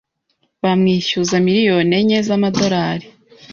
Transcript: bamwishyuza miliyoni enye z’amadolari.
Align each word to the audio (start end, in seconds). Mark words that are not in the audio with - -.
bamwishyuza 0.63 1.35
miliyoni 1.45 1.93
enye 1.99 2.19
z’amadolari. 2.27 3.07